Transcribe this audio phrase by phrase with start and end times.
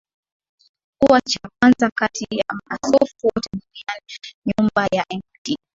[1.01, 4.03] kuwa cha kwanza kati ya maaskofu wote duniani
[4.45, 5.55] Nyumba ya Mt